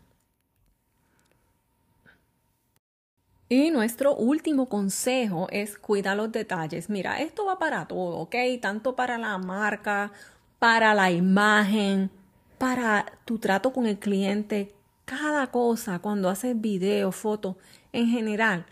Y 3.52 3.70
nuestro 3.70 4.16
último 4.16 4.68
consejo 4.68 5.50
es 5.52 5.78
cuida 5.78 6.16
los 6.16 6.32
detalles. 6.32 6.90
Mira, 6.90 7.20
esto 7.20 7.44
va 7.44 7.60
para 7.60 7.86
todo, 7.86 8.20
¿ok? 8.20 8.34
Tanto 8.62 8.96
para 8.96 9.18
la 9.18 9.38
marca, 9.40 10.14
para 10.58 10.94
la 10.94 11.12
imagen, 11.12 12.10
para 12.58 13.06
tu 13.26 13.40
trato 13.40 13.74
con 13.74 13.88
el 13.88 14.00
cliente, 14.00 14.74
cada 15.04 15.48
cosa, 15.48 16.00
cuando 16.00 16.30
haces 16.30 16.62
video, 16.62 17.12
foto, 17.12 17.58
en 17.92 18.08
general, 18.08 18.66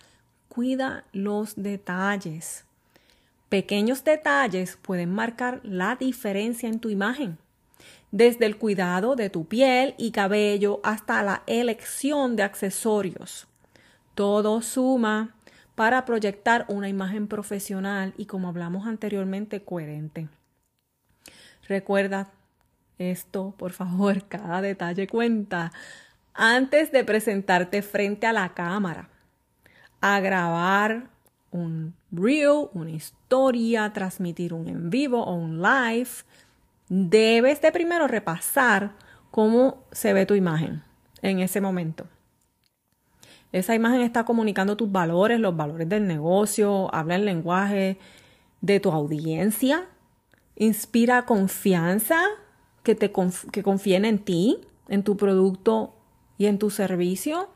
cuida 0.47 1.03
los 1.11 1.61
detalles. 1.61 2.63
Pequeños 3.49 4.05
detalles 4.05 4.77
pueden 4.81 5.13
marcar 5.13 5.59
la 5.63 5.97
diferencia 5.97 6.69
en 6.69 6.79
tu 6.79 6.87
imagen. 6.87 7.37
Desde 8.11 8.45
el 8.45 8.57
cuidado 8.57 9.17
de 9.17 9.29
tu 9.29 9.43
piel 9.43 9.93
y 9.97 10.11
cabello 10.11 10.79
hasta 10.83 11.21
la 11.21 11.43
elección 11.47 12.37
de 12.37 12.43
accesorios. 12.43 13.48
Todo 14.19 14.61
suma 14.61 15.33
para 15.75 16.03
proyectar 16.03 16.65
una 16.67 16.89
imagen 16.89 17.29
profesional 17.29 18.13
y, 18.17 18.25
como 18.25 18.49
hablamos 18.49 18.85
anteriormente, 18.85 19.63
coherente. 19.63 20.27
Recuerda 21.69 22.29
esto, 22.97 23.53
por 23.57 23.71
favor, 23.71 24.23
cada 24.27 24.61
detalle 24.61 25.07
cuenta. 25.07 25.71
Antes 26.33 26.91
de 26.91 27.05
presentarte 27.05 27.81
frente 27.81 28.27
a 28.27 28.33
la 28.33 28.53
cámara, 28.53 29.07
a 30.01 30.19
grabar 30.19 31.07
un 31.51 31.93
reel, 32.11 32.67
una 32.73 32.91
historia, 32.91 33.93
transmitir 33.93 34.53
un 34.53 34.67
en 34.67 34.89
vivo 34.89 35.23
o 35.23 35.33
un 35.33 35.61
live, 35.61 36.09
debes 36.89 37.61
de 37.61 37.71
primero 37.71 38.05
repasar 38.05 38.95
cómo 39.31 39.85
se 39.93 40.11
ve 40.11 40.25
tu 40.25 40.35
imagen 40.35 40.83
en 41.21 41.39
ese 41.39 41.61
momento. 41.61 42.05
Esa 43.51 43.73
imagen 43.73 44.01
está 44.01 44.25
comunicando 44.25 44.77
tus 44.77 44.91
valores, 44.91 45.39
los 45.39 45.55
valores 45.55 45.89
del 45.89 46.05
negocio, 46.07 46.93
habla 46.93 47.15
el 47.15 47.25
lenguaje 47.25 47.97
de 48.61 48.79
tu 48.79 48.91
audiencia, 48.91 49.87
inspira 50.55 51.25
confianza, 51.25 52.21
que, 52.83 52.95
te 52.95 53.11
que 53.51 53.63
confíen 53.63 54.05
en 54.05 54.19
ti, 54.19 54.59
en 54.87 55.03
tu 55.03 55.17
producto 55.17 55.95
y 56.37 56.45
en 56.45 56.59
tu 56.59 56.69
servicio. 56.69 57.49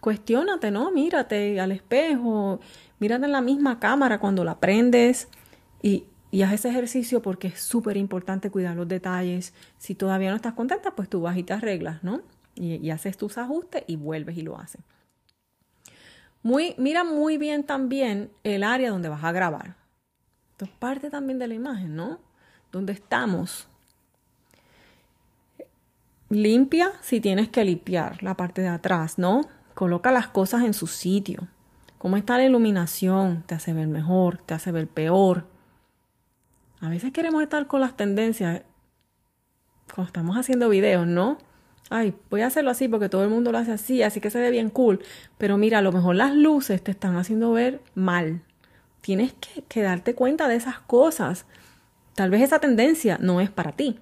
Cuestiónate, 0.00 0.70
¿no? 0.70 0.90
Mírate 0.90 1.60
al 1.60 1.72
espejo, 1.72 2.60
mírate 2.98 3.26
en 3.26 3.32
la 3.32 3.40
misma 3.40 3.78
cámara 3.78 4.18
cuando 4.18 4.44
la 4.44 4.58
prendes 4.60 5.28
y, 5.82 6.06
y 6.30 6.42
haz 6.42 6.54
ese 6.54 6.70
ejercicio 6.70 7.22
porque 7.22 7.48
es 7.48 7.60
súper 7.60 7.96
importante 7.96 8.50
cuidar 8.50 8.76
los 8.76 8.88
detalles. 8.88 9.52
Si 9.78 9.94
todavía 9.94 10.30
no 10.30 10.36
estás 10.36 10.54
contenta, 10.54 10.96
pues 10.96 11.08
tú 11.08 11.20
vas 11.20 11.36
y 11.36 11.42
te 11.42 11.52
arreglas, 11.52 12.02
¿no? 12.02 12.22
Y, 12.54 12.76
y 12.76 12.90
haces 12.90 13.16
tus 13.16 13.38
ajustes 13.38 13.84
y 13.86 13.96
vuelves 13.96 14.36
y 14.38 14.42
lo 14.42 14.58
haces. 14.58 14.80
Mira 16.42 17.04
muy 17.04 17.38
bien 17.38 17.64
también 17.64 18.30
el 18.42 18.64
área 18.64 18.90
donde 18.90 19.08
vas 19.08 19.22
a 19.22 19.32
grabar. 19.32 19.76
Esto 20.52 20.64
es 20.64 20.70
parte 20.72 21.10
también 21.10 21.38
de 21.38 21.46
la 21.46 21.54
imagen, 21.54 21.94
¿no? 21.94 22.18
Donde 22.72 22.92
estamos. 22.92 23.68
Limpia 26.28 26.92
si 27.00 27.20
tienes 27.20 27.48
que 27.48 27.64
limpiar 27.64 28.22
la 28.22 28.36
parte 28.36 28.62
de 28.62 28.68
atrás, 28.68 29.18
¿no? 29.18 29.42
Coloca 29.74 30.10
las 30.10 30.28
cosas 30.28 30.62
en 30.64 30.74
su 30.74 30.86
sitio. 30.86 31.48
¿Cómo 31.98 32.16
está 32.16 32.36
la 32.36 32.44
iluminación? 32.44 33.44
¿Te 33.46 33.54
hace 33.54 33.72
ver 33.72 33.86
mejor? 33.86 34.38
¿Te 34.38 34.54
hace 34.54 34.72
ver 34.72 34.88
peor? 34.88 35.46
A 36.80 36.88
veces 36.88 37.12
queremos 37.12 37.42
estar 37.42 37.68
con 37.68 37.80
las 37.80 37.96
tendencias 37.96 38.62
cuando 39.94 40.08
estamos 40.08 40.36
haciendo 40.36 40.68
videos, 40.68 41.06
¿no? 41.06 41.38
Ay, 41.92 42.14
voy 42.30 42.40
a 42.40 42.46
hacerlo 42.46 42.70
así 42.70 42.88
porque 42.88 43.08
todo 43.08 43.22
el 43.24 43.30
mundo 43.30 43.52
lo 43.52 43.58
hace 43.58 43.72
así, 43.72 44.02
así 44.02 44.20
que 44.20 44.30
se 44.30 44.40
ve 44.40 44.50
bien 44.50 44.70
cool. 44.70 45.00
Pero 45.38 45.58
mira, 45.58 45.78
a 45.78 45.82
lo 45.82 45.92
mejor 45.92 46.16
las 46.16 46.34
luces 46.34 46.82
te 46.82 46.90
están 46.90 47.16
haciendo 47.16 47.52
ver 47.52 47.80
mal. 47.94 48.42
Tienes 49.00 49.34
que, 49.68 49.82
darte 49.82 50.14
cuenta 50.14 50.48
de 50.48 50.56
esas 50.56 50.78
cosas. 50.80 51.46
Tal 52.14 52.30
vez 52.30 52.42
esa 52.42 52.58
tendencia 52.58 53.18
no 53.20 53.40
es 53.40 53.50
para 53.50 53.72
ti. 53.72 53.98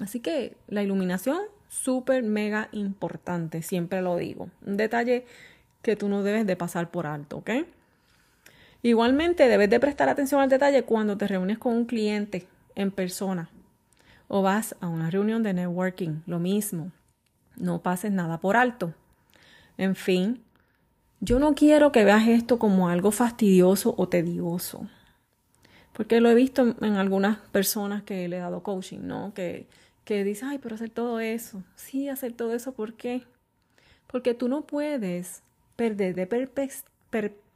Así 0.00 0.20
que 0.20 0.56
la 0.68 0.82
iluminación, 0.82 1.38
súper, 1.68 2.22
mega 2.22 2.68
importante, 2.72 3.62
siempre 3.62 4.02
lo 4.02 4.16
digo. 4.16 4.50
Un 4.64 4.76
detalle 4.76 5.24
que 5.82 5.96
tú 5.96 6.08
no 6.08 6.22
debes 6.22 6.46
de 6.46 6.56
pasar 6.56 6.90
por 6.90 7.06
alto, 7.06 7.38
¿ok? 7.38 7.50
Igualmente 8.82 9.48
debes 9.48 9.70
de 9.70 9.80
prestar 9.80 10.08
atención 10.08 10.40
al 10.40 10.48
detalle 10.48 10.84
cuando 10.84 11.16
te 11.16 11.26
reúnes 11.26 11.58
con 11.58 11.74
un 11.74 11.86
cliente 11.86 12.46
en 12.74 12.90
persona 12.90 13.50
o 14.28 14.42
vas 14.42 14.76
a 14.80 14.88
una 14.88 15.10
reunión 15.10 15.42
de 15.42 15.54
networking, 15.54 16.22
lo 16.26 16.38
mismo. 16.38 16.90
No 17.56 17.82
pases 17.82 18.12
nada 18.12 18.40
por 18.40 18.56
alto. 18.56 18.94
En 19.78 19.94
fin, 19.94 20.42
yo 21.20 21.38
no 21.38 21.54
quiero 21.54 21.92
que 21.92 22.04
veas 22.04 22.28
esto 22.28 22.58
como 22.58 22.88
algo 22.88 23.10
fastidioso 23.10 23.94
o 23.96 24.08
tedioso. 24.08 24.88
Porque 25.92 26.20
lo 26.20 26.30
he 26.30 26.34
visto 26.34 26.76
en 26.80 26.96
algunas 26.96 27.38
personas 27.38 28.02
que 28.02 28.28
le 28.28 28.36
he 28.36 28.40
dado 28.40 28.62
coaching, 28.62 29.00
¿no? 29.02 29.32
Que, 29.34 29.66
que 30.04 30.24
dicen, 30.24 30.48
ay, 30.48 30.58
pero 30.58 30.74
hacer 30.74 30.90
todo 30.90 31.20
eso. 31.20 31.62
Sí, 31.74 32.08
hacer 32.08 32.32
todo 32.32 32.54
eso, 32.54 32.72
¿por 32.72 32.94
qué? 32.94 33.24
Porque 34.06 34.34
tú 34.34 34.48
no 34.48 34.66
puedes 34.66 35.42
perder 35.74 36.14
de 36.14 36.26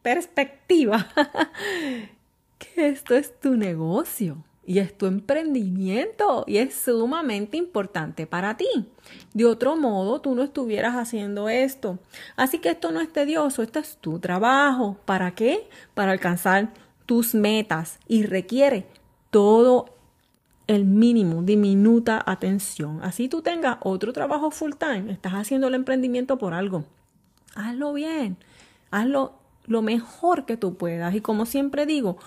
perspectiva 0.02 1.08
que 2.58 2.88
esto 2.88 3.14
es 3.14 3.38
tu 3.40 3.56
negocio 3.56 4.44
y 4.64 4.78
es 4.78 4.96
tu 4.96 5.06
emprendimiento 5.06 6.44
y 6.46 6.58
es 6.58 6.74
sumamente 6.74 7.56
importante 7.56 8.26
para 8.26 8.56
ti. 8.56 8.68
De 9.34 9.46
otro 9.46 9.76
modo, 9.76 10.20
tú 10.20 10.34
no 10.34 10.42
estuvieras 10.42 10.94
haciendo 10.94 11.48
esto. 11.48 11.98
Así 12.36 12.58
que 12.58 12.70
esto 12.70 12.92
no 12.92 13.00
es 13.00 13.12
tedioso, 13.12 13.62
esto 13.62 13.78
es 13.78 13.96
tu 13.96 14.18
trabajo. 14.18 14.98
¿Para 15.06 15.34
qué? 15.34 15.68
Para 15.94 16.12
alcanzar 16.12 16.72
tus 17.06 17.34
metas 17.34 17.98
y 18.06 18.24
requiere 18.24 18.86
todo 19.30 19.96
el 20.66 20.84
mínimo, 20.84 21.42
diminuta 21.42 22.22
atención. 22.24 23.00
Así 23.02 23.28
tú 23.28 23.42
tengas 23.42 23.78
otro 23.80 24.12
trabajo 24.12 24.52
full 24.52 24.74
time, 24.78 25.10
estás 25.10 25.32
haciendo 25.32 25.66
el 25.66 25.74
emprendimiento 25.74 26.38
por 26.38 26.54
algo. 26.54 26.84
Hazlo 27.56 27.92
bien, 27.92 28.36
hazlo 28.92 29.32
lo 29.66 29.82
mejor 29.82 30.46
que 30.46 30.56
tú 30.56 30.76
puedas. 30.76 31.12
Y 31.14 31.20
como 31.20 31.44
siempre 31.44 31.86
digo, 31.86 32.18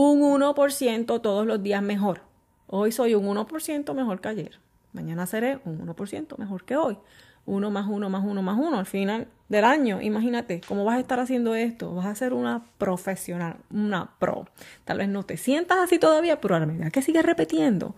un 0.00 0.22
1% 0.22 1.20
todos 1.20 1.46
los 1.46 1.62
días 1.62 1.82
mejor. 1.82 2.22
Hoy 2.66 2.90
soy 2.90 3.14
un 3.14 3.26
1% 3.26 3.92
mejor 3.92 4.22
que 4.22 4.28
ayer. 4.28 4.58
Mañana 4.94 5.26
seré 5.26 5.60
un 5.66 5.86
1% 5.86 6.38
mejor 6.38 6.64
que 6.64 6.76
hoy. 6.76 6.96
Uno 7.44 7.70
más 7.70 7.86
uno 7.86 8.08
más 8.08 8.24
uno 8.24 8.40
más 8.40 8.58
uno 8.58 8.78
al 8.78 8.86
final 8.86 9.28
del 9.50 9.64
año. 9.64 10.00
Imagínate 10.00 10.62
cómo 10.66 10.86
vas 10.86 10.96
a 10.96 11.00
estar 11.00 11.20
haciendo 11.20 11.54
esto. 11.54 11.94
Vas 11.94 12.06
a 12.06 12.14
ser 12.14 12.32
una 12.32 12.64
profesional, 12.78 13.56
una 13.70 14.12
pro. 14.18 14.46
Tal 14.84 14.98
vez 14.98 15.08
no 15.08 15.24
te 15.24 15.36
sientas 15.36 15.76
así 15.78 15.98
todavía, 15.98 16.40
pero 16.40 16.54
a 16.54 16.60
la 16.60 16.66
medida 16.66 16.90
que 16.90 17.02
sigues 17.02 17.24
repitiendo, 17.24 17.94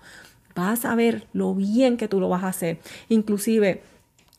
vas 0.56 0.84
a 0.84 0.96
ver 0.96 1.28
lo 1.32 1.54
bien 1.54 1.96
que 1.96 2.08
tú 2.08 2.18
lo 2.18 2.28
vas 2.28 2.42
a 2.42 2.48
hacer. 2.48 2.80
Inclusive, 3.10 3.80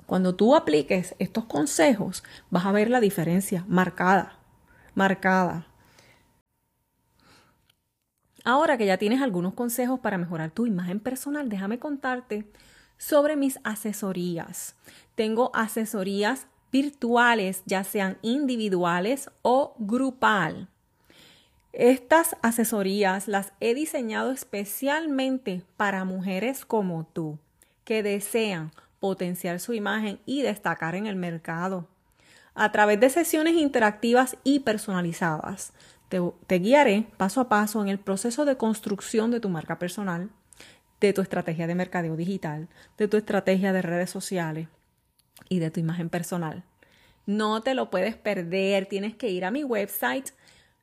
cuando 0.06 0.36
tú 0.36 0.58
apliques 0.58 1.15
estos 1.17 1.45
consejos, 1.45 2.26
vas 2.49 2.65
a 2.65 2.73
ver 2.73 2.89
la 2.89 2.99
diferencia 2.99 3.63
marcada, 3.69 4.38
marcada. 4.95 5.67
Ahora 8.43 8.77
que 8.77 8.86
ya 8.86 8.97
tienes 8.97 9.21
algunos 9.21 9.53
consejos 9.53 9.99
para 9.99 10.17
mejorar 10.17 10.51
tu 10.51 10.65
imagen 10.65 10.99
personal, 10.99 11.47
déjame 11.47 11.79
contarte 11.79 12.45
sobre 12.97 13.36
mis 13.36 13.60
asesorías. 13.63 14.75
Tengo 15.15 15.51
asesorías 15.53 16.47
virtuales, 16.71 17.63
ya 17.65 17.84
sean 17.84 18.17
individuales 18.21 19.29
o 19.43 19.75
grupal. 19.77 20.67
Estas 21.71 22.36
asesorías 22.41 23.27
las 23.27 23.53
he 23.60 23.73
diseñado 23.73 24.32
especialmente 24.32 25.63
para 25.77 26.03
mujeres 26.03 26.65
como 26.65 27.06
tú, 27.06 27.39
que 27.84 28.03
desean 28.03 28.71
potenciar 28.99 29.60
su 29.60 29.73
imagen 29.73 30.19
y 30.25 30.41
destacar 30.41 30.95
en 30.95 31.08
el 31.08 31.15
mercado. 31.15 31.88
A 32.56 32.71
través 32.71 32.99
de 32.99 33.10
sesiones 33.10 33.56
interactivas 33.56 34.38
y 34.43 34.60
personalizadas, 34.60 35.73
te, 36.47 36.60
guiaré 36.60 37.08
paso 37.17 37.41
a 37.41 37.49
paso 37.49 37.82
en 37.82 37.89
el 37.89 37.97
proceso 37.97 38.45
de 38.45 38.58
construcción 38.58 39.32
de 39.32 39.39
tu 39.39 39.49
marca 39.49 39.80
personal, 39.80 40.30
de 40.99 41.13
tu 41.13 41.21
estrategia 41.21 41.65
de 41.65 41.73
mercadeo 41.76 42.15
digital, 42.15 42.67
de 42.97 43.08
tu 43.08 43.17
estrategia 43.17 43.73
de 43.73 43.82
redes 43.82 44.12
sociales 44.12 44.67
y 45.49 45.58
de 45.60 45.71
tu 45.71 45.80
imagen 45.80 46.10
personal. 46.10 46.63
No 47.26 47.62
te 47.62 47.73
lo 47.73 47.89
puedes 47.89 48.15
perder, 48.15 48.86
tienes 48.86 49.15
que 49.15 49.30
ir 49.30 49.45
a 49.45 49.52
mi 49.52 49.63
website 49.63 50.32